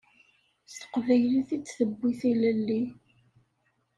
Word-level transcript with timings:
S 0.65 0.71
teqbaylit 0.79 1.49
i 1.55 1.57
d-tewwi 1.59 2.11
tilelli. 2.19 2.81